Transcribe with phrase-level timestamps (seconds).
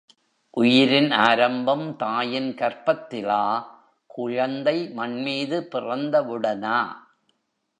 [0.57, 3.65] உயிரின் ஆரம்பம் தாயின் கர்ப்பத்திலா,
[4.07, 6.79] குழந்தை மண்மீது பிறந்தவுடனா.